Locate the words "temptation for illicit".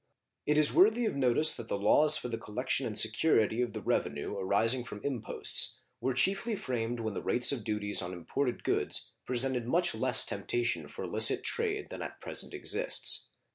10.25-11.43